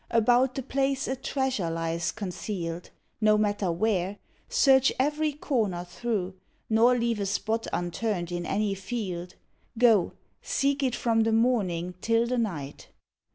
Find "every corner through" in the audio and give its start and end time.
4.97-6.33